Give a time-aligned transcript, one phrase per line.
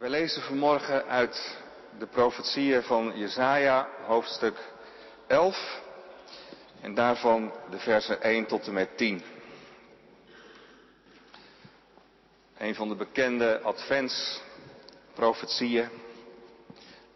[0.00, 1.58] Wij lezen vanmorgen uit
[1.98, 4.58] de profetieën van Jesaja, hoofdstuk
[5.26, 5.80] 11,
[6.80, 9.22] en daarvan de versen 1 tot en met 10.
[12.58, 15.88] Een van de bekende adventsprofetieën.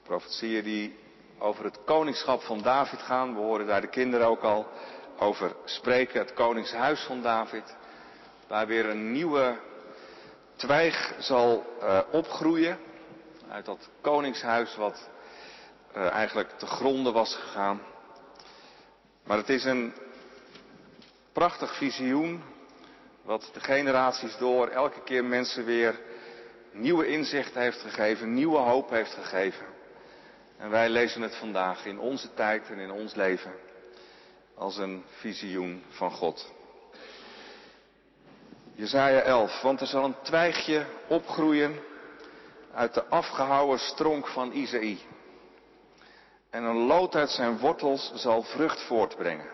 [0.02, 0.98] Profetieën die
[1.38, 3.34] over het koningschap van David gaan.
[3.34, 4.66] We horen daar de kinderen ook al
[5.18, 6.20] over spreken.
[6.20, 7.76] Het koningshuis van David.
[8.48, 9.58] Waar weer een nieuwe
[10.56, 12.78] twijg zal uh, opgroeien.
[13.48, 15.08] Uit dat koningshuis wat
[15.96, 17.80] uh, eigenlijk te gronden was gegaan.
[19.24, 19.94] Maar het is een
[21.32, 22.42] prachtig visioen.
[23.22, 26.00] Wat de generaties door elke keer mensen weer
[26.72, 29.66] nieuwe inzichten heeft gegeven, nieuwe hoop heeft gegeven.
[30.56, 33.52] En wij lezen het vandaag in onze tijd en in ons leven
[34.54, 36.53] als een visioen van God.
[38.76, 41.80] Jezaja 11, want er zal een twijgje opgroeien
[42.74, 44.98] uit de afgehouwen stronk van Isaïe.
[46.50, 49.50] En een lood uit zijn wortels zal vrucht voortbrengen.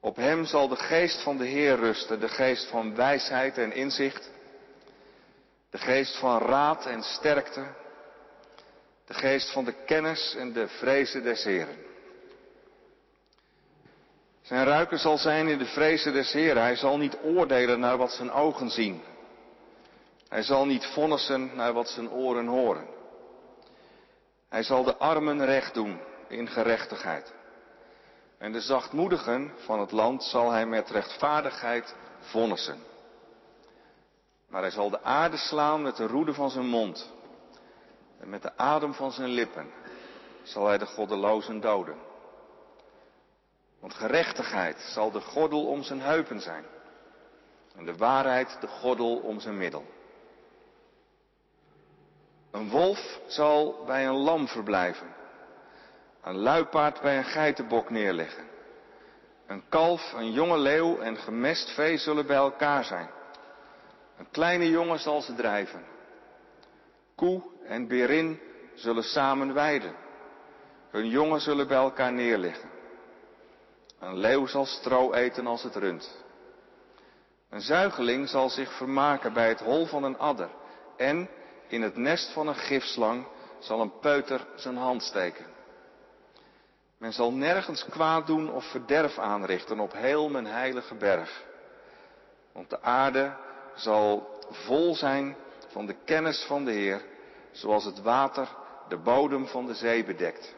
[0.00, 4.30] Op hem zal de geest van de Heer rusten, de geest van wijsheid en inzicht,
[5.70, 7.66] de geest van raad en sterkte,
[9.06, 11.91] de geest van de kennis en de vrezen des Heren.
[14.42, 16.62] Zijn ruiken zal zijn in de vrezen des Heren.
[16.62, 19.02] Hij zal niet oordelen naar wat zijn ogen zien.
[20.28, 22.86] Hij zal niet vonnissen naar wat zijn oren horen.
[24.48, 27.32] Hij zal de armen recht doen in gerechtigheid.
[28.38, 32.78] En de zachtmoedigen van het land zal hij met rechtvaardigheid vonnissen.
[34.48, 37.10] Maar hij zal de aarde slaan met de roede van zijn mond.
[38.20, 39.70] En met de adem van zijn lippen
[40.42, 41.96] zal hij de goddelozen doden.
[43.82, 46.64] Want gerechtigheid zal de gordel om zijn heupen zijn.
[47.76, 49.84] En de waarheid de gordel om zijn middel.
[52.50, 55.14] Een wolf zal bij een lam verblijven.
[56.22, 58.44] Een luipaard bij een geitenbok neerleggen.
[59.46, 63.10] Een kalf, een jonge leeuw en gemest vee zullen bij elkaar zijn.
[64.16, 65.84] Een kleine jongen zal ze drijven.
[67.14, 68.40] Koe en berin
[68.74, 69.94] zullen samen weiden.
[70.90, 72.71] Hun jongen zullen bij elkaar neerliggen.
[74.02, 76.22] Een leeuw zal stro eten als het rund.
[77.50, 80.48] Een zuigeling zal zich vermaken bij het hol van een adder.
[80.96, 81.28] En
[81.68, 83.26] in het nest van een gifslang
[83.58, 85.44] zal een peuter zijn hand steken.
[86.98, 91.44] Men zal nergens kwaad doen of verderf aanrichten op heel mijn heilige berg.
[92.52, 93.36] Want de aarde
[93.74, 95.36] zal vol zijn
[95.68, 97.04] van de kennis van de Heer,
[97.50, 98.48] zoals het water
[98.88, 100.54] de bodem van de zee bedekt.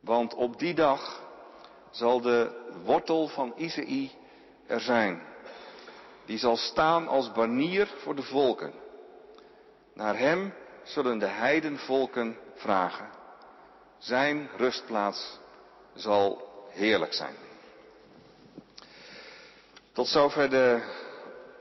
[0.00, 1.28] Want op die dag
[1.90, 2.50] zal de
[2.84, 4.10] wortel van Isaïe
[4.66, 5.22] er zijn.
[6.24, 8.72] Die zal staan als banier voor de volken.
[9.94, 10.52] Naar hem
[10.82, 13.08] zullen de heidenvolken vragen.
[13.98, 15.38] Zijn rustplaats
[15.94, 17.34] zal heerlijk zijn.
[19.92, 20.80] Tot zover de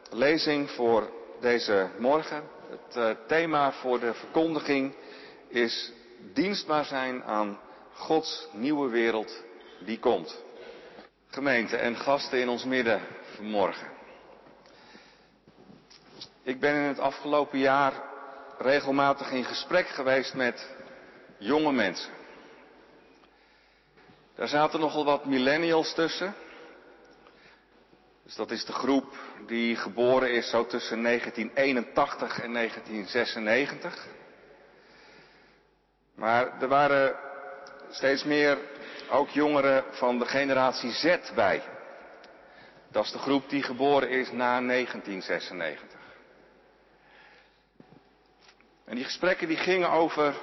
[0.09, 2.44] lezing voor deze morgen.
[2.69, 4.96] Het uh, thema voor de verkondiging
[5.47, 5.91] is
[6.34, 7.59] dienstbaar zijn aan
[7.94, 9.44] Gods nieuwe wereld
[9.85, 10.44] die komt.
[11.28, 13.01] Gemeente en gasten in ons midden
[13.35, 13.88] vanmorgen.
[16.44, 17.94] Ik ben in het afgelopen jaar
[18.57, 20.69] regelmatig in gesprek geweest met
[21.38, 22.12] jonge mensen.
[24.35, 26.35] Daar zaten nogal wat millennials tussen.
[28.23, 29.13] Dus dat is de groep
[29.47, 34.07] die geboren is zo tussen 1981 en 1996.
[36.16, 37.16] Maar er waren
[37.90, 38.57] steeds meer
[39.09, 41.64] ook jongeren van de generatie Z bij.
[42.92, 45.97] Dat is de groep die geboren is na 1996.
[48.86, 50.36] En die gesprekken die gingen over,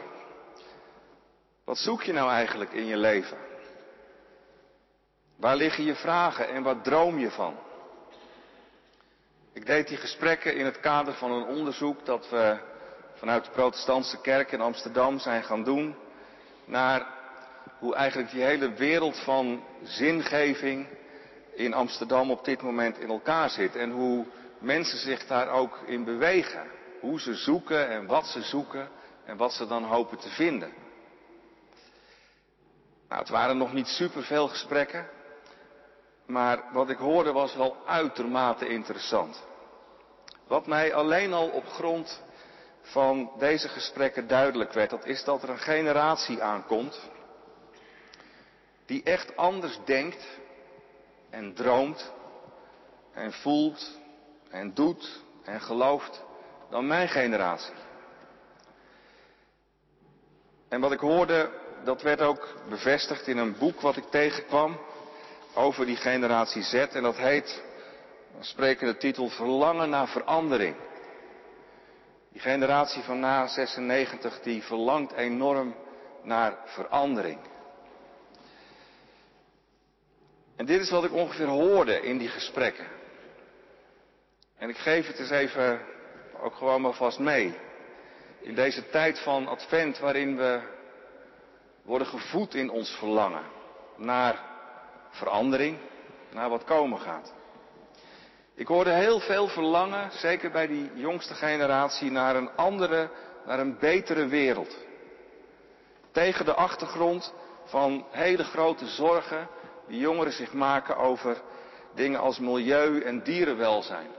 [1.65, 3.39] wat zoek je nou eigenlijk in je leven?
[5.37, 7.59] Waar liggen je vragen en wat droom je van?
[9.53, 12.59] Ik deed die gesprekken in het kader van een onderzoek dat we
[13.15, 15.97] vanuit de protestantse kerk in Amsterdam zijn gaan doen
[16.65, 17.16] naar
[17.79, 20.87] hoe eigenlijk die hele wereld van zingeving
[21.55, 24.25] in Amsterdam op dit moment in elkaar zit en hoe
[24.59, 26.67] mensen zich daar ook in bewegen.
[27.01, 28.89] Hoe ze zoeken en wat ze zoeken
[29.25, 30.73] en wat ze dan hopen te vinden.
[33.09, 35.09] Nou, het waren nog niet superveel gesprekken,
[36.27, 39.45] maar wat ik hoorde was wel uitermate interessant.
[40.47, 42.23] Wat mij alleen al op grond
[42.81, 47.11] van deze gesprekken duidelijk werd, dat is dat er een generatie aankomt
[48.87, 50.27] die echt anders denkt
[51.31, 52.13] en droomt
[53.13, 53.99] en voelt
[54.51, 56.25] en doet en gelooft
[56.71, 57.75] dan mijn generatie.
[60.69, 61.51] En wat ik hoorde,
[61.85, 64.79] dat werd ook bevestigd in een boek wat ik tegenkwam
[65.55, 66.75] over die generatie Z.
[66.75, 67.63] En dat heet,
[68.37, 70.77] een sprekende titel, Verlangen naar verandering.
[72.33, 75.75] Die generatie van na 96, die verlangt enorm
[76.23, 77.39] naar verandering.
[80.57, 82.87] En dit is wat ik ongeveer hoorde in die gesprekken.
[84.59, 85.81] En ik geef het eens even
[86.41, 87.59] ook gewoon maar vast mee.
[88.41, 90.61] In deze tijd van advent waarin we
[91.83, 93.45] worden gevoed in ons verlangen
[93.97, 94.41] naar
[95.11, 95.79] verandering,
[96.31, 97.33] naar wat komen gaat.
[98.55, 103.11] Ik hoorde heel veel verlangen, zeker bij die jongste generatie, naar een andere,
[103.47, 104.77] naar een betere wereld.
[106.13, 109.49] Tegen de achtergrond van hele grote zorgen
[109.89, 111.43] die jongeren zich maken over
[111.95, 114.11] dingen als milieu en dierenwelzijn.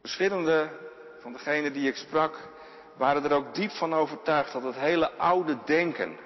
[0.00, 0.70] Verschillende
[1.18, 2.48] van degenen die ik sprak
[2.96, 6.16] waren er ook diep van overtuigd dat het hele oude denken,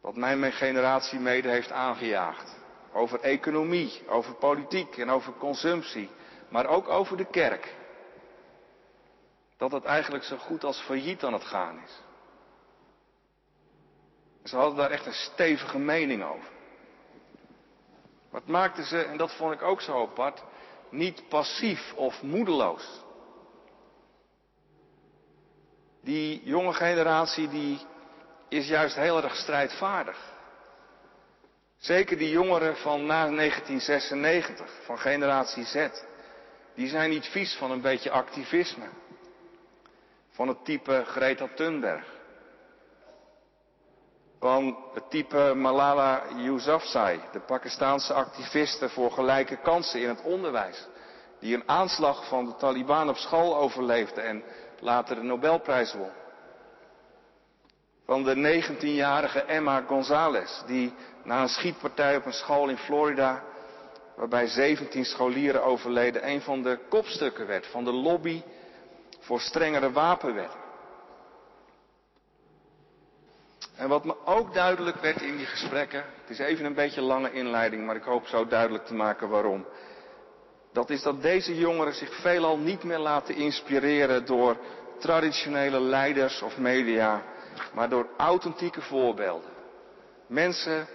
[0.00, 2.56] wat mij mijn generatie mede heeft aangejaagd,
[2.92, 6.10] over economie, over politiek en over consumptie,
[6.48, 7.74] maar ook over de kerk,
[9.56, 12.02] dat het eigenlijk zo goed als failliet aan het gaan is.
[14.44, 16.50] Ze hadden daar echt een stevige mening over.
[18.30, 20.42] Wat maakten ze, en dat vond ik ook zo apart,
[20.90, 23.02] niet passief of moedeloos.
[26.00, 27.80] Die jonge generatie die
[28.48, 30.32] is juist heel erg strijdvaardig.
[31.76, 35.88] Zeker die jongeren van na 1996, van generatie Z,
[36.74, 38.88] die zijn niet vies van een beetje activisme.
[40.30, 42.21] Van het type Greta Thunberg.
[44.42, 50.86] Van het type Malala Yousafzai, de Pakistaanse activiste voor gelijke kansen in het onderwijs.
[51.40, 54.42] Die een aanslag van de Taliban op school overleefde en
[54.80, 56.10] later de Nobelprijs won.
[58.06, 60.94] Van de 19-jarige Emma Gonzalez, die
[61.24, 63.42] na een schietpartij op een school in Florida,
[64.16, 68.42] waarbij 17 scholieren overleden, een van de kopstukken werd van de lobby
[69.20, 70.61] voor strengere wapenwetten.
[73.82, 77.06] En wat me ook duidelijk werd in die gesprekken, het is even een beetje een
[77.06, 79.66] lange inleiding, maar ik hoop zo duidelijk te maken waarom.
[80.72, 84.56] Dat is dat deze jongeren zich veelal niet meer laten inspireren door
[84.98, 87.22] traditionele leiders of media,
[87.74, 89.50] maar door authentieke voorbeelden.
[90.26, 90.86] Mensen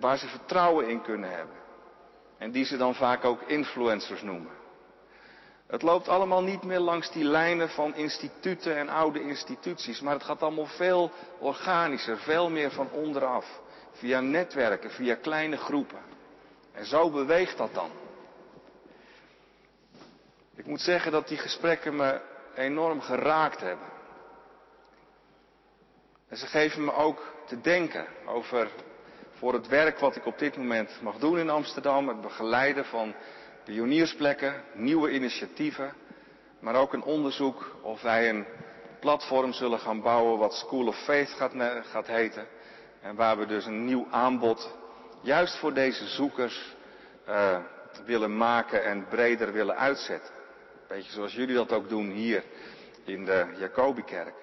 [0.00, 1.56] waar ze vertrouwen in kunnen hebben.
[2.38, 4.52] En die ze dan vaak ook influencers noemen.
[5.66, 10.22] Het loopt allemaal niet meer langs die lijnen van instituten en oude instituties, maar het
[10.22, 13.60] gaat allemaal veel organischer, veel meer van onderaf.
[13.92, 15.98] Via netwerken, via kleine groepen.
[16.72, 17.90] En zo beweegt dat dan.
[20.54, 22.20] Ik moet zeggen dat die gesprekken me
[22.54, 23.86] enorm geraakt hebben.
[26.28, 28.68] En ze geven me ook te denken over
[29.32, 33.14] voor het werk wat ik op dit moment mag doen in Amsterdam, het begeleiden van
[33.64, 35.92] pioniersplekken, nieuwe initiatieven,
[36.60, 38.46] maar ook een onderzoek of wij een
[39.00, 41.28] platform zullen gaan bouwen wat School of Faith
[41.82, 42.46] gaat, heten.
[43.00, 44.74] En waar we dus een nieuw aanbod
[45.20, 46.74] juist voor deze zoekers
[47.28, 47.58] uh,
[48.06, 50.34] willen maken en breder willen uitzetten.
[50.88, 52.44] Beetje zoals jullie dat ook doen hier
[53.04, 54.34] in de Jacobikerk.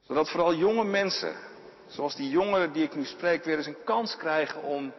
[0.00, 1.34] Zodat vooral jonge mensen,
[1.86, 4.92] zoals die jongeren die ik nu spreek, weer eens een kans krijgen om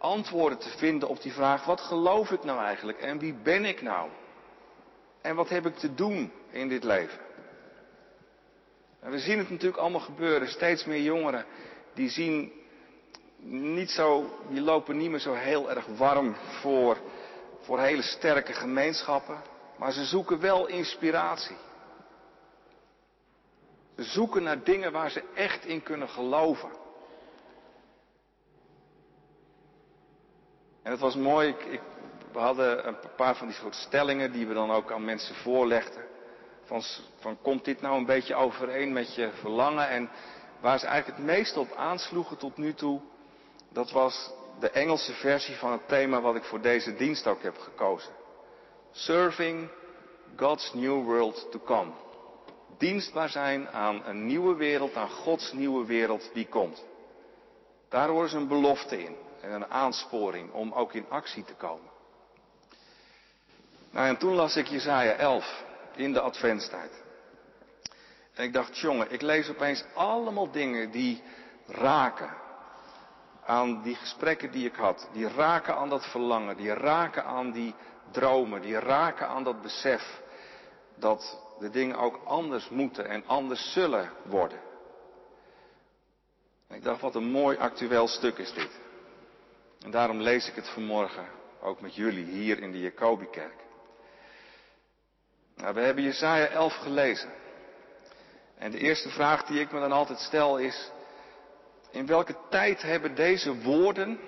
[0.00, 3.82] antwoorden te vinden op die vraag, wat geloof ik nou eigenlijk en wie ben ik
[3.82, 4.08] nou?
[5.20, 7.18] En wat heb ik te doen in dit leven?
[9.00, 10.48] En we zien het natuurlijk allemaal gebeuren.
[10.48, 11.44] Steeds meer jongeren
[11.94, 12.52] die zien
[13.42, 16.96] niet zo, die lopen niet meer zo heel erg warm voor,
[17.60, 19.42] voor hele sterke gemeenschappen.
[19.76, 21.56] Maar ze zoeken wel inspiratie.
[23.96, 26.70] Ze zoeken naar dingen waar ze echt in kunnen geloven.
[30.82, 31.80] En het was mooi, ik, ik,
[32.32, 36.04] we hadden een paar van die soort stellingen die we dan ook aan mensen voorlegden.
[36.64, 36.82] Van,
[37.18, 39.88] van komt dit nou een beetje overeen met je verlangen?
[39.88, 40.10] En
[40.60, 43.00] waar ze eigenlijk het meest op aansloegen tot nu toe,
[43.72, 47.58] dat was de Engelse versie van het thema wat ik voor deze dienst ook heb
[47.58, 48.12] gekozen.
[48.90, 49.68] Serving
[50.36, 51.90] God's New World to Come.
[52.78, 56.84] Dienstbaar zijn aan een nieuwe wereld, aan Gods nieuwe wereld die komt.
[57.88, 61.90] Daar horen ze een belofte in en een aansporing om ook in actie te komen.
[63.90, 67.02] Nou, en toen las ik Jesaja 11 in de adventstijd.
[68.34, 71.22] En ik dacht, jongen, ik lees opeens allemaal dingen die
[71.66, 72.36] raken
[73.44, 75.08] aan die gesprekken die ik had.
[75.12, 77.74] Die raken aan dat verlangen, die raken aan die
[78.10, 80.20] dromen, die raken aan dat besef
[80.94, 84.60] dat de dingen ook anders moeten en anders zullen worden.
[86.68, 88.70] ik dacht, wat een mooi actueel stuk is dit.
[89.84, 91.26] En daarom lees ik het vanmorgen
[91.60, 93.54] ook met jullie hier in de Jacobikerk.
[95.56, 97.30] Nou, we hebben Jesaja 11 gelezen.
[98.58, 100.90] En de eerste vraag die ik me dan altijd stel is,
[101.90, 104.18] in welke tijd hebben deze woorden,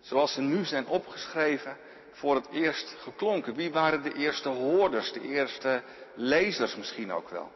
[0.00, 1.76] zoals ze nu zijn opgeschreven,
[2.12, 3.54] voor het eerst geklonken?
[3.54, 5.82] Wie waren de eerste hoorders, de eerste
[6.14, 7.52] lezers misschien ook wel?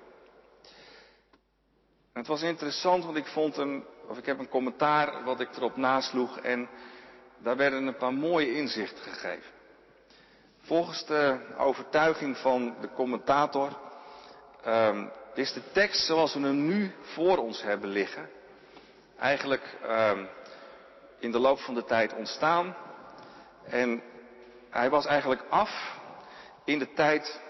[2.12, 5.76] Het was interessant, want ik vond een, of ik heb een commentaar wat ik erop
[5.76, 6.68] nasloeg en
[7.38, 9.54] daar werden een paar mooie inzichten gegeven.
[10.60, 13.78] Volgens de overtuiging van de commentator
[14.66, 18.28] um, is de tekst zoals we hem nu voor ons hebben liggen
[19.18, 20.28] eigenlijk um,
[21.18, 22.76] in de loop van de tijd ontstaan.
[23.64, 24.02] En
[24.70, 25.98] hij was eigenlijk af
[26.64, 27.40] in de tijd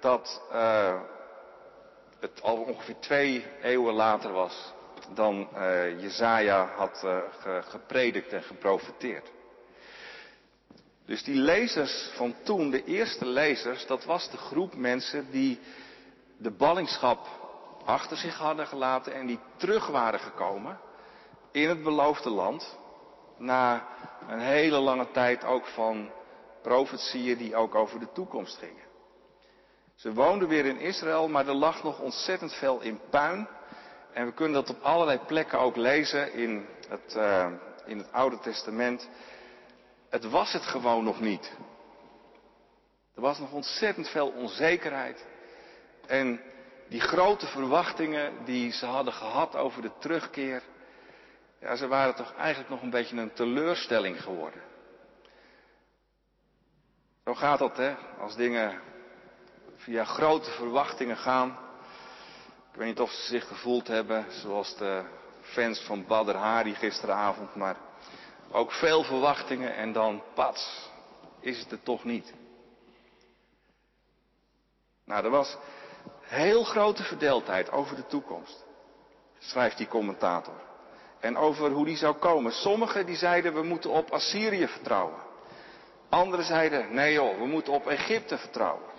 [0.00, 1.00] dat uh,
[2.20, 4.72] het al ongeveer twee eeuwen later was
[5.14, 7.18] dan uh, Jezaja had uh,
[7.60, 9.30] gepredikt en geprofiteerd.
[11.06, 15.60] Dus die lezers van toen, de eerste lezers, dat was de groep mensen die
[16.36, 17.26] de ballingschap
[17.84, 20.78] achter zich hadden gelaten en die terug waren gekomen
[21.52, 22.78] in het beloofde land.
[23.38, 23.86] Na
[24.28, 26.10] een hele lange tijd ook van
[26.62, 28.88] profetieën die ook over de toekomst gingen.
[29.94, 33.48] Ze woonden weer in Israël, maar er lag nog ontzettend veel in puin.
[34.12, 37.46] En we kunnen dat op allerlei plekken ook lezen in het, uh,
[37.84, 39.08] in het Oude Testament.
[40.08, 41.52] Het was het gewoon nog niet.
[43.14, 45.26] Er was nog ontzettend veel onzekerheid.
[46.06, 46.40] En
[46.88, 50.62] die grote verwachtingen die ze hadden gehad over de terugkeer,
[51.60, 54.62] ja, ze waren toch eigenlijk nog een beetje een teleurstelling geworden.
[57.24, 58.80] Zo gaat dat, hè, als dingen
[59.76, 61.58] via grote verwachtingen gaan.
[62.72, 65.02] Ik weet niet of ze zich gevoeld hebben zoals de
[65.40, 67.76] fans van Badr Hari gisteravond, maar
[68.50, 70.90] ook veel verwachtingen en dan pats,
[71.40, 72.34] is het er toch niet.
[75.04, 75.56] Nou, er was
[76.20, 78.64] heel grote verdeeldheid over de toekomst,
[79.38, 80.68] schrijft die commentator.
[81.20, 82.52] En over hoe die zou komen.
[82.52, 85.18] Sommigen die zeiden we moeten op Assyrië vertrouwen.
[86.08, 88.89] Anderen zeiden nee joh, we moeten op Egypte vertrouwen.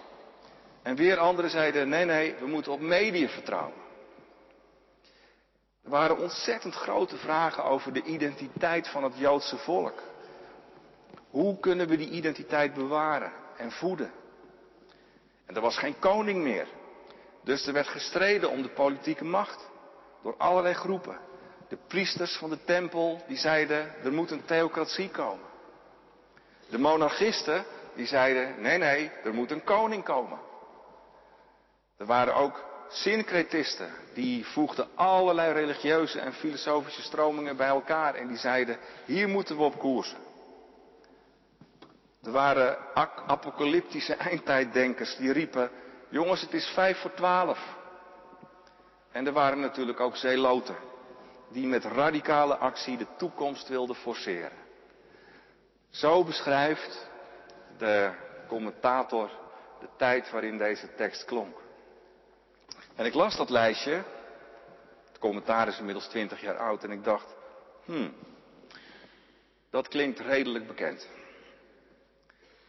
[0.83, 3.79] En weer anderen zeiden nee nee, we moeten op Medië vertrouwen.
[5.83, 10.01] Er waren ontzettend grote vragen over de identiteit van het Joodse volk.
[11.29, 14.11] Hoe kunnen we die identiteit bewaren en voeden?
[15.45, 16.67] En er was geen koning meer.
[17.43, 19.69] Dus er werd gestreden om de politieke macht.
[20.23, 21.19] Door allerlei groepen.
[21.69, 25.45] De priesters van de tempel die zeiden er moet een theocratie komen.
[26.69, 30.39] De monarchisten die zeiden nee nee, er moet een koning komen.
[32.01, 38.37] Er waren ook syncretisten die voegden allerlei religieuze en filosofische stromingen bij elkaar en die
[38.37, 40.17] zeiden hier moeten we op koersen.
[42.23, 42.77] Er waren
[43.27, 45.69] apocalyptische eindtijddenkers die riepen
[46.09, 47.75] jongens het is vijf voor twaalf.
[49.11, 50.75] En er waren natuurlijk ook zeeloten
[51.49, 54.57] die met radicale actie de toekomst wilden forceren.
[55.89, 57.09] Zo beschrijft
[57.77, 58.11] de
[58.47, 59.29] commentator
[59.79, 61.60] de tijd waarin deze tekst klonk.
[62.95, 64.03] En ik las dat lijstje,
[65.07, 67.35] het commentaar is inmiddels twintig jaar oud, en ik dacht,
[67.85, 68.13] hmm,
[69.69, 71.07] dat klinkt redelijk bekend.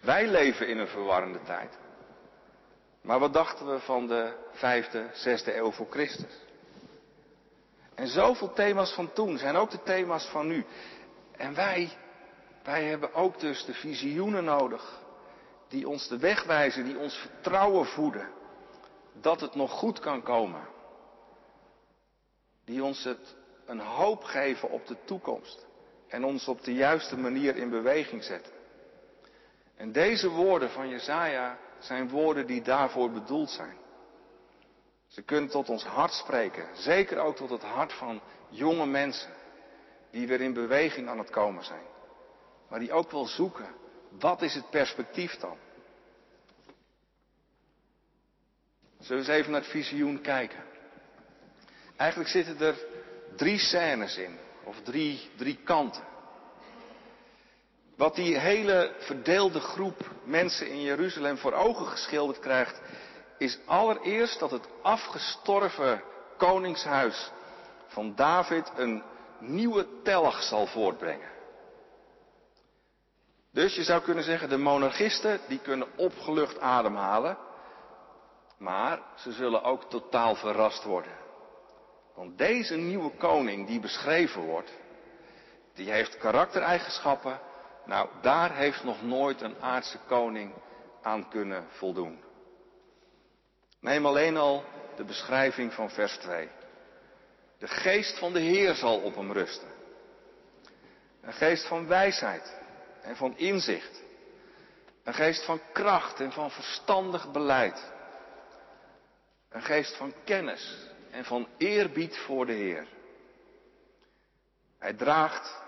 [0.01, 1.79] Wij leven in een verwarrende tijd.
[3.03, 6.41] Maar wat dachten we van de vijfde, zesde eeuw voor Christus?
[7.95, 10.65] En zoveel thema's van toen zijn ook de thema's van nu.
[11.37, 11.91] En wij,
[12.63, 15.01] wij hebben ook dus de visioenen nodig.
[15.69, 18.29] Die ons de weg wijzen, die ons vertrouwen voeden.
[19.21, 20.69] Dat het nog goed kan komen.
[22.65, 25.67] Die ons het een hoop geven op de toekomst.
[26.09, 28.53] En ons op de juiste manier in beweging zetten.
[29.77, 33.77] En deze woorden van Jezaja zijn woorden die daarvoor bedoeld zijn.
[35.07, 39.31] Ze kunnen tot ons hart spreken, zeker ook tot het hart van jonge mensen
[40.11, 41.85] die weer in beweging aan het komen zijn.
[42.69, 43.75] Maar die ook wel zoeken,
[44.11, 45.57] wat is het perspectief dan?
[49.03, 50.65] Zullen we eens even naar het visioen kijken?
[51.97, 52.75] Eigenlijk zitten er
[53.37, 56.03] drie scènes in, of drie, drie kanten.
[57.97, 62.81] Wat die hele verdeelde groep mensen in Jeruzalem voor ogen geschilderd krijgt,
[63.39, 66.03] is allereerst dat het afgestorven
[66.37, 67.31] koningshuis
[67.87, 69.03] van David een
[69.39, 71.31] nieuwe telg zal voortbrengen.
[73.53, 77.39] Dus je zou kunnen zeggen, de monarchisten die kunnen opgelucht ademhalen,
[78.63, 81.13] maar ze zullen ook totaal verrast worden.
[82.15, 84.73] Want deze nieuwe koning die beschreven wordt,
[85.75, 87.41] die heeft karaktereigenschappen,
[87.85, 90.53] nou daar heeft nog nooit een aardse koning
[91.03, 92.21] aan kunnen voldoen.
[93.81, 94.65] Neem alleen al
[94.97, 96.49] de beschrijving van vers 2.
[97.59, 99.69] De geest van de Heer zal op hem rusten.
[101.21, 102.57] Een geest van wijsheid
[103.01, 104.03] en van inzicht.
[105.05, 107.93] Een geest van kracht en van verstandig beleid.
[109.53, 112.87] Een geest van kennis en van eerbied voor de Heer.
[114.79, 115.63] Hij draagt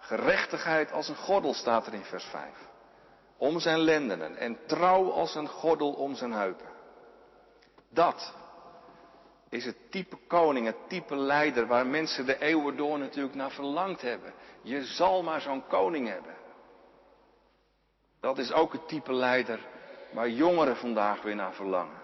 [0.00, 2.48] gerechtigheid als een gordel, staat er in vers 5.
[3.36, 6.68] Om zijn lendenen en trouw als een gordel om zijn heupen.
[7.88, 8.34] Dat
[9.48, 14.00] is het type koning, het type leider waar mensen de eeuwen door natuurlijk naar verlangd
[14.00, 14.32] hebben.
[14.62, 16.34] Je zal maar zo'n koning hebben.
[18.20, 19.60] Dat is ook het type leider
[20.12, 22.01] waar jongeren vandaag weer naar verlangen.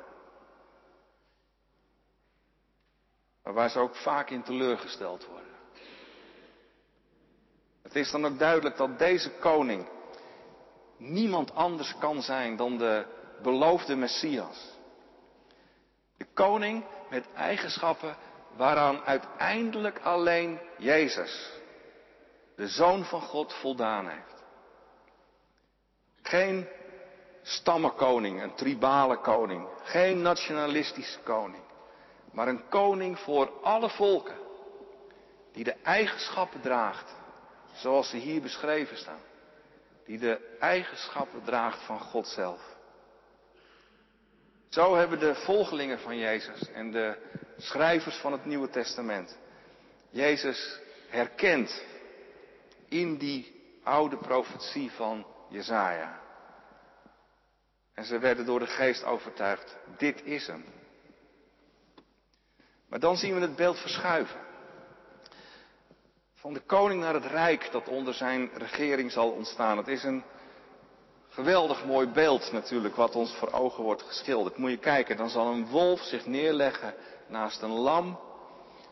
[3.49, 5.53] Maar waar ze ook vaak in teleurgesteld worden.
[7.83, 9.89] Het is dan ook duidelijk dat deze koning
[10.97, 13.07] niemand anders kan zijn dan de
[13.43, 14.79] beloofde Messias.
[16.17, 18.17] De koning met eigenschappen
[18.57, 21.53] waaraan uiteindelijk alleen Jezus,
[22.57, 24.45] de Zoon van God, voldaan heeft.
[26.23, 26.69] Geen
[27.43, 31.63] stammenkoning, een tribale koning, geen nationalistische koning,
[32.39, 34.37] maar een koning voor alle volken,
[35.53, 37.15] die de eigenschappen draagt,
[37.73, 39.21] zoals ze hier beschreven staan,
[40.05, 42.77] die de eigenschappen draagt van God zelf.
[44.69, 47.17] Zo hebben de volgelingen van Jezus en de
[47.57, 49.39] schrijvers van het Nieuwe Testament
[50.11, 51.83] Jezus herkend
[52.89, 56.21] in die oude profetie van Jezaja.
[57.95, 60.78] En ze werden door de geest overtuigd, dit is hem.
[62.89, 64.41] Maar dan zien we het beeld verschuiven.
[66.35, 69.77] Van de koning naar het rijk dat onder zijn regering zal ontstaan.
[69.77, 70.25] Het is een
[71.39, 74.57] Geweldig mooi beeld natuurlijk wat ons voor ogen wordt geschilderd.
[74.57, 76.95] Moet je kijken, dan zal een wolf zich neerleggen
[77.27, 78.19] naast een lam.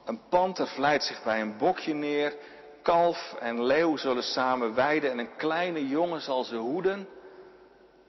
[0.04, 2.34] Een panter vlijt zich bij een bokje neer.
[2.82, 7.08] Kalf en leeuw zullen samen weiden en een kleine jongen zal ze hoeden.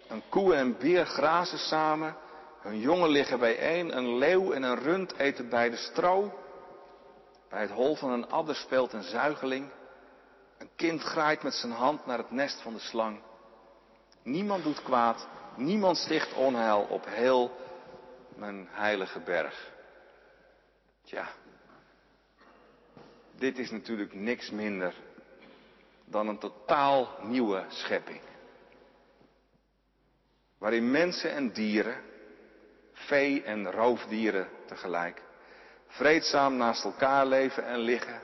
[0.07, 2.15] Een koe en een beer grazen samen.
[2.67, 3.97] Hun jongen liggen bijeen.
[3.97, 6.39] Een leeuw en een rund eten bij de stro.
[7.49, 9.69] Bij het hol van een adder speelt een zuigeling.
[10.57, 13.19] Een kind graait met zijn hand naar het nest van de slang.
[14.23, 17.51] Niemand doet kwaad, niemand sticht onheil op heel
[18.35, 19.71] mijn heilige berg.
[21.03, 21.27] Tja,
[23.35, 24.93] dit is natuurlijk niks minder
[26.05, 28.21] dan een totaal nieuwe schepping.
[30.57, 32.01] Waarin mensen en dieren,
[32.97, 35.21] vee en roofdieren tegelijk,
[35.87, 38.21] vreedzaam naast elkaar leven en liggen.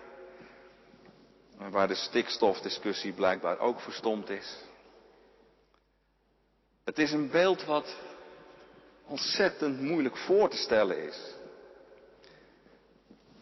[1.59, 4.57] En waar de stikstofdiscussie blijkbaar ook verstomd is.
[6.83, 7.95] Het is een beeld wat
[9.05, 11.33] ontzettend moeilijk voor te stellen is.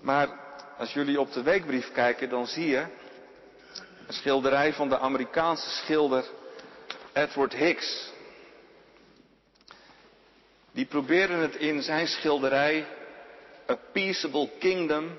[0.01, 0.29] Maar
[0.77, 2.85] als jullie op de weekbrief kijken, dan zie je
[4.07, 6.25] een schilderij van de Amerikaanse schilder
[7.13, 8.11] Edward Hicks.
[10.71, 12.85] Die probeerde het in zijn schilderij
[13.69, 15.17] A Peaceable Kingdom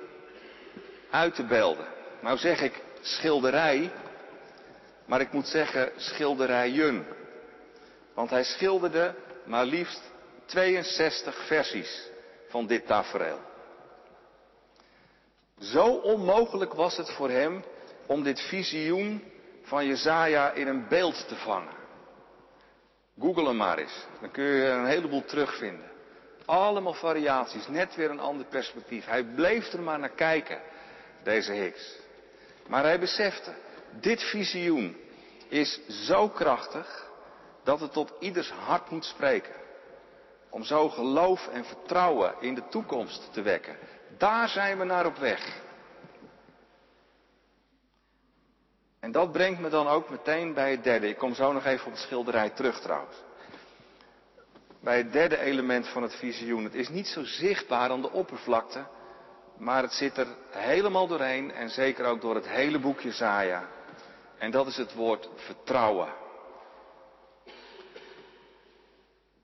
[1.11, 1.87] uit te beelden.
[2.21, 3.91] Nou zeg ik schilderij,
[5.07, 7.07] maar ik moet zeggen schilderijen.
[8.15, 10.01] Want hij schilderde maar liefst
[10.47, 12.09] 62 versies
[12.49, 13.41] van dit tafereel.
[15.59, 17.65] Zo onmogelijk was het voor hem
[18.07, 19.25] om dit visioen
[19.62, 21.82] van Jezaja in een beeld te vangen.
[23.20, 25.90] Google hem maar eens, dan kun je er een heleboel terugvinden.
[26.44, 29.07] Allemaal variaties, net weer een ander perspectief.
[29.07, 30.61] Hij bleef er maar naar kijken,
[31.22, 31.96] deze Hicks.
[32.66, 33.53] Maar hij besefte,
[34.01, 34.96] dit visioen
[35.48, 37.11] is zo krachtig
[37.62, 39.55] dat het tot ieders hart moet spreken.
[40.51, 43.77] Om zo geloof en vertrouwen in de toekomst te wekken.
[44.18, 45.61] Daar zijn we naar op weg.
[49.03, 51.09] En dat brengt me dan ook meteen bij het derde.
[51.09, 53.17] Ik kom zo nog even op de schilderij terug trouwens.
[54.81, 56.65] Bij het derde element van het visioen.
[56.65, 58.85] Het is niet zo zichtbaar aan de oppervlakte,
[59.59, 63.69] maar het zit er helemaal doorheen en zeker ook door het hele boekje Zaja.
[64.38, 66.15] En dat is het woord vertrouwen.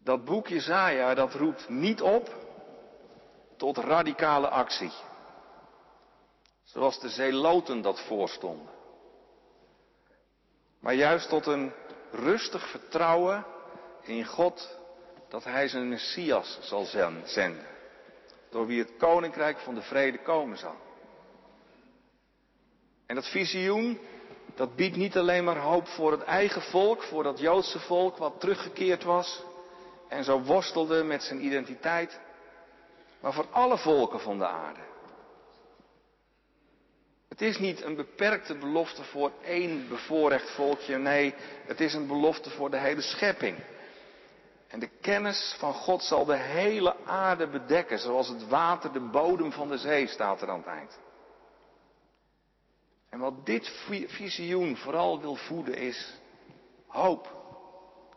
[0.02, 2.34] Dat boek Jezaja, dat roept niet op
[3.56, 4.92] tot radicale actie.
[6.64, 8.77] Zoals de zeeloten dat voorstonden.
[10.88, 11.72] Maar juist tot een
[12.10, 13.44] rustig vertrouwen
[14.02, 14.78] in God
[15.28, 16.84] dat Hij zijn Messias zal
[17.24, 17.66] zenden,
[18.50, 20.74] door wie het koninkrijk van de vrede komen zal.
[23.06, 23.98] En dat visioen,
[24.54, 28.40] dat biedt niet alleen maar hoop voor het eigen volk, voor dat Joodse volk wat
[28.40, 29.42] teruggekeerd was
[30.08, 32.20] en zo worstelde met zijn identiteit,
[33.20, 34.80] maar voor alle volken van de aarde.
[37.28, 41.34] Het is niet een beperkte belofte voor één bevoorrecht volkje, nee,
[41.66, 43.58] het is een belofte voor de hele schepping.
[44.68, 49.52] En de kennis van God zal de hele aarde bedekken, zoals het water de bodem
[49.52, 50.98] van de zee staat er aan het eind.
[53.08, 53.68] En wat dit
[54.06, 56.20] visioen vooral wil voeden is
[56.86, 57.36] hoop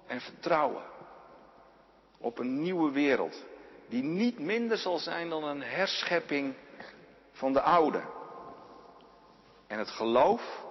[0.08, 0.84] en vertrouwen
[2.18, 3.44] op een nieuwe wereld,
[3.90, 6.56] die niet minder zal zijn dan een herschepping
[7.32, 8.02] van de oude.
[9.72, 10.64] En het geloof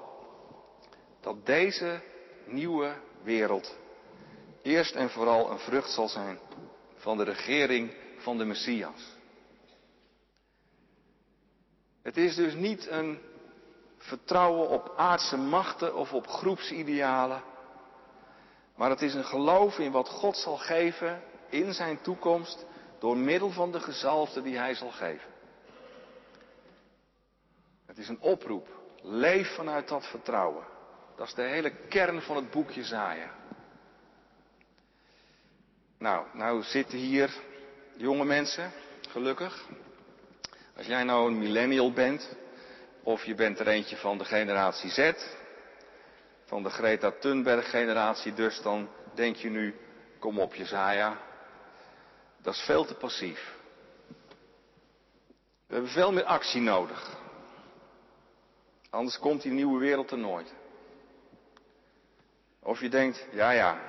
[1.20, 2.00] dat deze
[2.46, 3.76] nieuwe wereld
[4.62, 6.38] eerst en vooral een vrucht zal zijn
[6.94, 9.16] van de regering van de Messias.
[12.02, 13.18] Het is dus niet een
[13.98, 17.42] vertrouwen op aardse machten of op groepsidealen,
[18.76, 22.66] maar het is een geloof in wat God zal geven in zijn toekomst
[22.98, 25.30] door middel van de gezalfde die hij zal geven.
[27.86, 28.79] Het is een oproep.
[29.02, 30.64] Leef vanuit dat vertrouwen.
[31.16, 33.30] Dat is de hele kern van het boekje Zaaien.
[35.98, 37.30] Nou, nou zitten hier
[37.96, 38.72] jonge mensen,
[39.08, 39.64] gelukkig.
[40.76, 42.36] Als jij nou een millennial bent,
[43.02, 45.12] of je bent er eentje van de generatie Z,
[46.44, 49.74] van de Greta Thunberg generatie dus, dan denk je nu,
[50.18, 51.18] kom op Jezaja,
[52.42, 53.54] dat is veel te passief.
[55.66, 57.19] We hebben veel meer actie nodig.
[58.90, 60.54] Anders komt die nieuwe wereld er nooit.
[62.62, 63.80] Of je denkt, ja ja,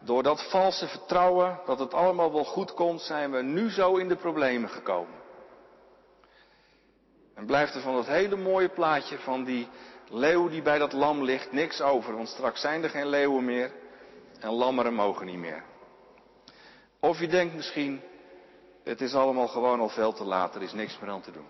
[0.00, 4.08] door dat valse vertrouwen dat het allemaal wel goed komt, zijn we nu zo in
[4.08, 5.14] de problemen gekomen.
[7.34, 9.68] En blijft er van dat hele mooie plaatje van die
[10.08, 13.72] leeuw die bij dat lam ligt niks over, want straks zijn er geen leeuwen meer
[14.40, 15.62] en lammeren mogen niet meer.
[17.00, 18.00] Of je denkt misschien,
[18.84, 21.46] het is allemaal gewoon al veel te laat, er is niks meer aan te doen.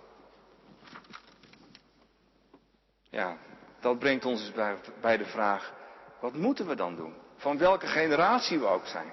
[3.19, 3.37] Ja,
[3.81, 5.75] dat brengt ons dus bij, de vraag,
[6.21, 7.15] wat moeten we dan doen?
[7.37, 9.13] Van welke generatie we ook zijn.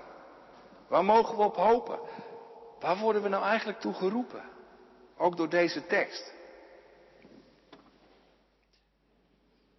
[0.88, 2.00] Waar mogen we op hopen?
[2.80, 4.44] Waar worden we nou eigenlijk toe geroepen?
[5.18, 6.34] Ook door deze tekst.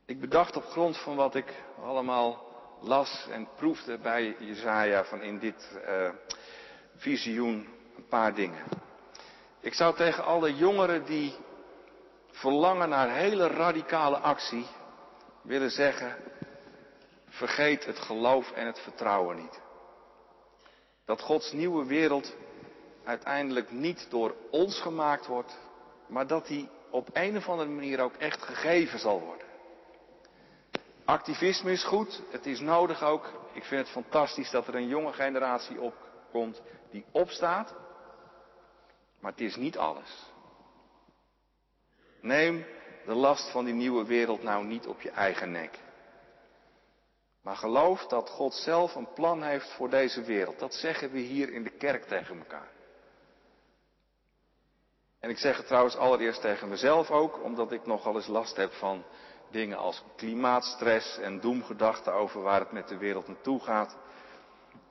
[0.07, 2.45] Ik bedacht op grond van wat ik allemaal
[2.81, 6.11] las en proefde bij Jezaja van in dit uh,
[6.97, 8.65] visioen een paar dingen.
[9.61, 11.37] Ik zou tegen alle jongeren die
[12.37, 14.66] verlangen naar hele radicale actie
[15.42, 16.16] willen zeggen,
[17.29, 19.61] vergeet het geloof en het vertrouwen niet.
[21.05, 22.37] Dat Gods nieuwe wereld
[23.05, 25.59] uiteindelijk niet door ons gemaakt wordt,
[26.07, 29.46] maar dat die op een of andere manier ook echt gegeven zal worden.
[31.05, 33.31] Activisme is goed, het is nodig ook.
[33.53, 37.75] Ik vind het fantastisch dat er een jonge generatie opkomt die opstaat,
[39.20, 40.35] maar het is niet alles.
[42.27, 42.65] Neem
[43.05, 45.79] de last van die nieuwe wereld nou niet op je eigen nek.
[47.43, 50.59] Maar geloof dat God zelf een plan heeft voor deze wereld.
[50.59, 52.69] Dat zeggen we hier in de kerk tegen elkaar.
[55.21, 58.73] En ik zeg het trouwens allereerst tegen mezelf ook, omdat ik nogal eens last heb
[58.73, 59.05] van
[59.51, 63.97] dingen als klimaatstress en doemgedachten over waar het met de wereld naartoe gaat.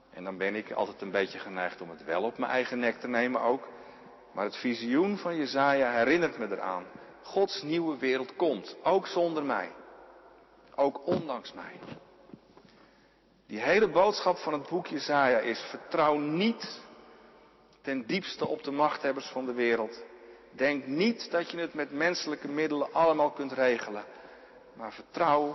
[0.10, 3.00] En dan ben ik altijd een beetje geneigd om het wel op mijn eigen nek
[3.00, 3.67] te nemen ook.
[4.32, 6.86] Maar het visioen van Jezaja herinnert me eraan.
[7.26, 9.72] Gods nieuwe wereld komt, ook zonder mij.
[10.76, 11.80] Ook ondanks mij.
[13.48, 16.82] Die hele boodschap van het boek Jezaja is: vertrouw niet
[17.82, 20.04] ten diepste op de machthebbers van de wereld.
[20.52, 24.06] Denk niet dat je het met menselijke middelen allemaal kunt regelen.
[24.74, 25.48] Maar vertrouw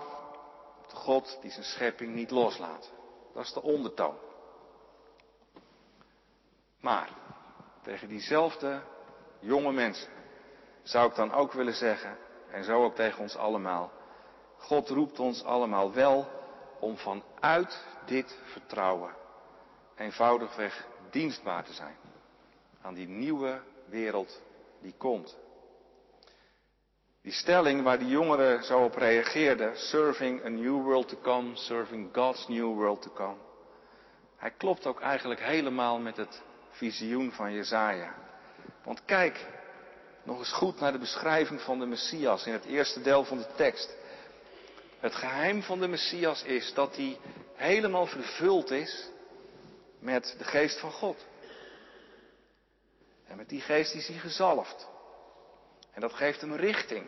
[0.82, 2.90] op de God die zijn schepping niet loslaat.
[3.34, 4.16] Dat is de ondertoon.
[6.80, 7.08] Maar
[7.82, 8.82] tegen diezelfde
[9.40, 10.19] jonge mensen
[10.90, 12.16] zou ik dan ook willen zeggen,
[12.50, 13.92] en zo ook tegen ons allemaal,
[14.56, 16.28] God roept ons allemaal wel
[16.80, 19.14] om vanuit dit vertrouwen
[19.96, 21.96] eenvoudigweg dienstbaar te zijn
[22.82, 24.42] aan die nieuwe wereld
[24.80, 25.38] die komt.
[27.22, 32.08] Die stelling waar die jongeren zo op reageerden, serving a new world to come, serving
[32.12, 33.36] God's new world to come.
[34.36, 38.14] Hij klopt ook eigenlijk helemaal met het visioen van Jezaja.
[38.84, 39.46] Want kijk
[40.22, 43.46] nog eens goed naar de beschrijving van de Messias in het eerste deel van de
[43.56, 43.96] tekst.
[44.98, 47.18] Het geheim van de Messias is dat hij
[47.54, 49.08] helemaal vervuld is
[49.98, 51.26] met de geest van God.
[53.26, 54.88] En met die geest is hij gezalfd.
[55.92, 57.06] En dat geeft hem richting.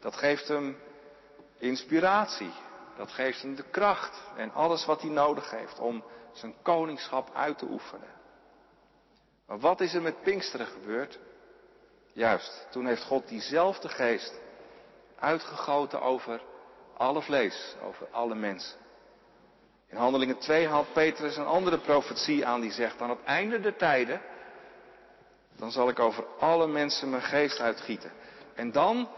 [0.00, 0.76] Dat geeft hem
[1.58, 2.52] inspiratie.
[2.96, 7.58] Dat geeft hem de kracht en alles wat hij nodig heeft om zijn koningschap uit
[7.58, 8.08] te oefenen.
[9.46, 11.18] Maar wat is er met Pinksteren gebeurd?
[12.12, 14.40] Juist, toen heeft God diezelfde geest
[15.18, 16.40] uitgegoten over
[16.96, 18.80] alle vlees, over alle mensen.
[19.88, 23.76] In Handelingen 2 haalt Petrus een andere profetie aan die zegt, aan het einde der
[23.76, 24.20] tijden,
[25.56, 28.12] dan zal ik over alle mensen mijn geest uitgieten.
[28.54, 29.08] En dan,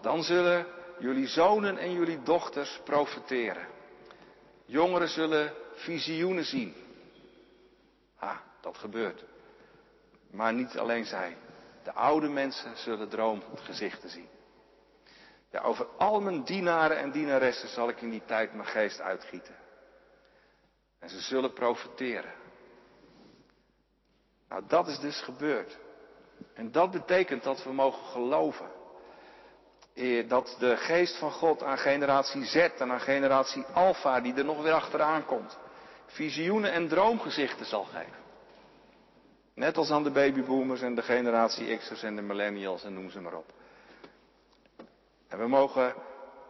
[0.00, 0.66] dan zullen
[0.98, 3.66] jullie zonen en jullie dochters profeteren.
[4.64, 6.74] Jongeren zullen visioenen zien.
[8.18, 9.24] Ah, dat gebeurt.
[10.30, 11.36] Maar niet alleen zij.
[11.82, 14.28] De oude mensen zullen droomgezichten zien.
[15.50, 19.54] Ja, over al mijn dienaren en dienaressen zal ik in die tijd mijn geest uitgieten.
[20.98, 22.32] En ze zullen profiteren.
[24.48, 25.78] Nou, dat is dus gebeurd.
[26.54, 28.70] En dat betekent dat we mogen geloven.
[30.28, 34.62] Dat de geest van God aan generatie Z en aan generatie Alpha, die er nog
[34.62, 35.58] weer achteraan komt,
[36.06, 38.21] visioenen en droomgezichten zal geven.
[39.54, 43.20] Net als aan de babyboomers en de generatie X'ers en de millennials en noem ze
[43.20, 43.52] maar op.
[45.28, 45.94] En we mogen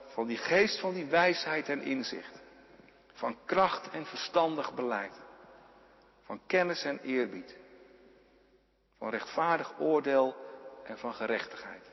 [0.07, 2.41] van die geest van die wijsheid en inzicht,
[3.13, 5.21] van kracht en verstandig beleid,
[6.23, 7.57] van kennis en eerbied,
[8.99, 10.37] van rechtvaardig oordeel
[10.85, 11.91] en van gerechtigheid.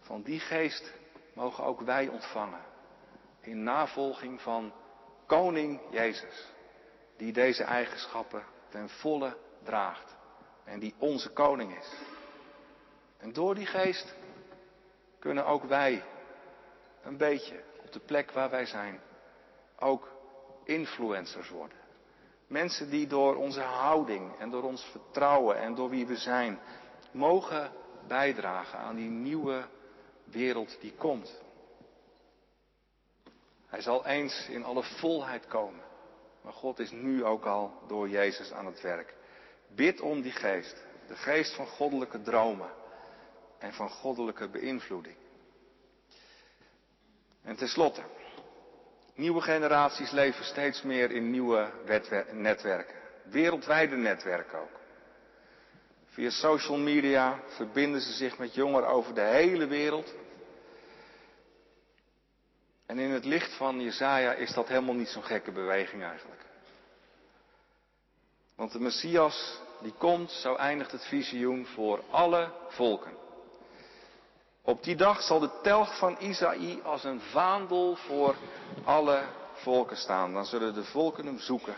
[0.00, 0.92] Van die geest
[1.34, 2.64] mogen ook wij ontvangen
[3.40, 4.72] in navolging van
[5.26, 6.52] Koning Jezus,
[7.16, 10.11] die deze eigenschappen ten volle draagt
[10.64, 11.88] en die onze koning is.
[13.18, 14.14] En door die geest
[15.18, 16.04] kunnen ook wij
[17.02, 19.00] een beetje op de plek waar wij zijn
[19.78, 20.08] ook
[20.64, 21.78] influencers worden.
[22.46, 26.60] Mensen die door onze houding en door ons vertrouwen en door wie we zijn
[27.10, 27.72] mogen
[28.06, 29.64] bijdragen aan die nieuwe
[30.24, 31.40] wereld die komt.
[33.66, 35.84] Hij zal eens in alle volheid komen.
[36.42, 39.14] Maar God is nu ook al door Jezus aan het werk.
[39.74, 40.76] Bid om die geest.
[41.06, 42.70] De geest van goddelijke dromen
[43.58, 45.16] en van goddelijke beïnvloeding.
[47.42, 48.02] En tenslotte,
[49.14, 51.70] nieuwe generaties leven steeds meer in nieuwe
[52.32, 52.94] netwerken.
[53.22, 54.80] Wereldwijde netwerken ook.
[56.06, 60.14] Via social media verbinden ze zich met jongeren over de hele wereld.
[62.86, 66.40] En in het licht van Jezaja is dat helemaal niet zo'n gekke beweging eigenlijk.
[68.56, 73.12] Want de Messias die komt, zo eindigt het visioen voor alle volken.
[74.62, 78.36] Op die dag zal de telg van Isaïe als een vaandel voor
[78.84, 80.32] alle volken staan.
[80.32, 81.76] Dan zullen de volken hem zoeken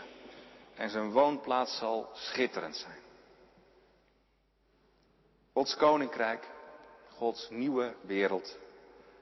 [0.75, 2.99] en zijn woonplaats zal schitterend zijn.
[5.53, 6.49] Gods koninkrijk,
[7.17, 8.57] Gods nieuwe wereld,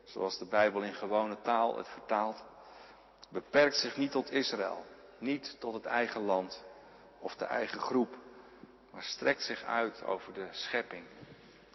[0.04, 2.44] zoals de Bijbel in gewone taal het vertaalt,
[3.30, 4.86] beperkt zich niet tot Israël,
[5.18, 6.64] niet tot het eigen land
[7.24, 8.18] of de eigen groep,
[8.92, 11.04] maar strekt zich uit over de schepping,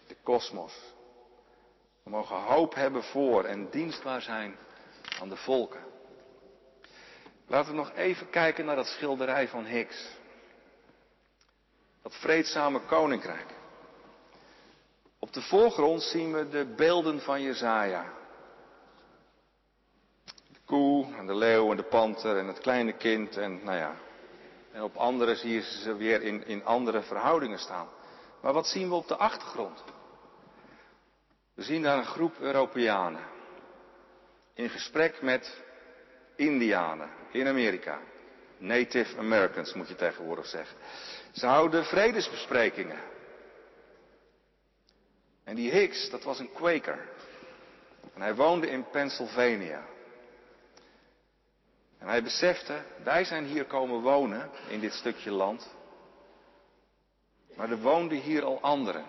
[0.06, 0.94] de kosmos.
[2.02, 4.56] We mogen hoop hebben voor en dienstbaar zijn
[5.20, 5.84] aan de volken.
[7.46, 10.16] Laten we nog even kijken naar dat schilderij van Hicks.
[12.02, 13.54] Dat vreedzame koninkrijk.
[15.18, 18.12] Op de voorgrond zien we de beelden van Jezaja.
[20.24, 24.06] De koe en de leeuw en de panter en het kleine kind en nou ja.
[24.78, 27.88] En op andere zie je ze weer in, in andere verhoudingen staan.
[28.42, 29.84] Maar wat zien we op de achtergrond?
[31.54, 33.20] We zien daar een groep Europeanen.
[34.54, 35.62] In gesprek met
[36.36, 38.00] Indianen in Amerika.
[38.58, 40.76] Native Americans moet je tegenwoordig zeggen.
[41.32, 43.00] Ze houden vredesbesprekingen.
[45.44, 47.08] En die Hicks, dat was een Quaker.
[48.14, 49.86] En hij woonde in Pennsylvania.
[51.98, 55.74] En hij besefte, wij zijn hier komen wonen in dit stukje land.
[57.54, 59.04] Maar er woonden hier al anderen.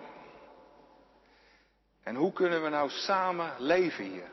[2.02, 4.30] En hoe kunnen we nou samen leven hier?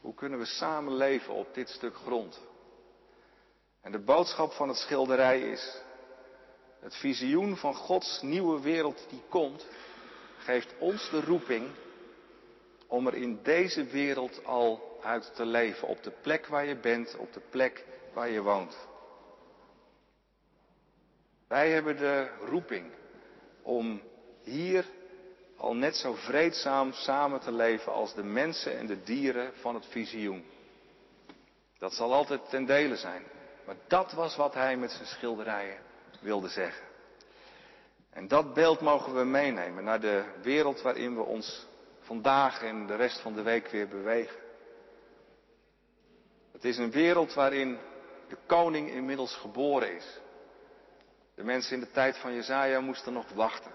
[0.00, 2.40] Hoe kunnen we samen leven op dit stuk grond?
[3.80, 5.82] En de boodschap van het schilderij is,
[6.80, 9.66] het visioen van Gods nieuwe wereld die komt,
[10.38, 11.70] geeft ons de roeping
[12.86, 15.88] om er in deze wereld al uit te leven.
[15.88, 18.76] Op de plek waar je bent, op de plek waar je woont.
[21.48, 22.92] Wij hebben de roeping
[23.62, 24.02] om
[24.42, 24.84] hier
[25.56, 29.86] al net zo vreedzaam samen te leven als de mensen en de dieren van het
[29.86, 30.44] visioen.
[31.78, 33.22] Dat zal altijd ten dele zijn.
[33.66, 35.78] Maar dat was wat hij met zijn schilderijen
[36.20, 36.86] wilde zeggen.
[38.10, 41.66] En dat beeld mogen we meenemen naar de wereld waarin we ons
[42.00, 44.43] vandaag en de rest van de week weer bewegen.
[46.64, 47.78] Het is een wereld waarin
[48.28, 50.18] de koning inmiddels geboren is.
[51.34, 53.70] De mensen in de tijd van Jezaja moesten nog wachten.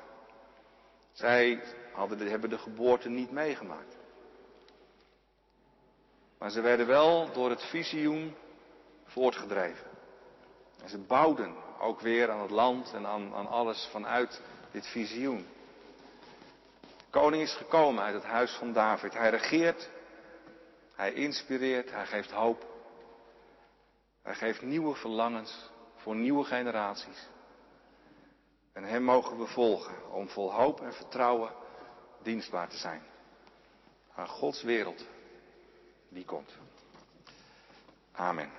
[1.12, 3.96] Zij hadden, hebben de geboorte niet meegemaakt.
[6.38, 8.36] Maar ze werden wel door het visioen
[9.06, 9.88] voortgedreven.
[10.84, 15.48] En ze bouwden ook weer aan het land en aan, aan alles vanuit dit visioen.
[16.80, 19.14] De koning is gekomen uit het huis van David.
[19.14, 19.90] Hij regeert,
[20.96, 22.78] hij inspireert, hij geeft hoop.
[24.30, 27.28] Hij geeft nieuwe verlangens voor nieuwe generaties.
[28.74, 31.52] En hem mogen we volgen om vol hoop en vertrouwen
[32.22, 33.02] dienstbaar te zijn.
[34.16, 35.06] Aan Gods wereld
[36.10, 36.58] die komt.
[38.12, 38.52] Amen.